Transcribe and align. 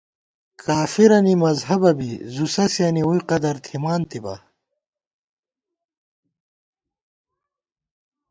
کافَرَنی 0.63 1.35
مذہَبہ 1.41 1.91
بی، 1.97 2.11
زُو 2.33 2.45
سَسِیَنی 2.53 3.01
ووئی 3.05 3.21
قدر 3.29 3.55
تھِمانتِبا 3.63 4.35